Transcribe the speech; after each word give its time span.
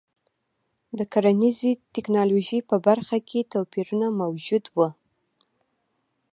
د 0.97 0.99
کرنیزې 1.13 1.71
ټکنالوژۍ 1.93 2.59
په 2.69 2.75
برخه 2.87 3.17
کې 3.29 3.47
توپیرونه 3.53 4.07
موجود 4.21 4.63
وو. 4.75 4.87